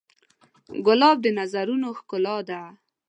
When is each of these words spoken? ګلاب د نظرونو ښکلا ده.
ګلاب 0.85 1.17
د 1.21 1.25
نظرونو 1.39 1.87
ښکلا 1.99 2.37
ده. 2.49 2.61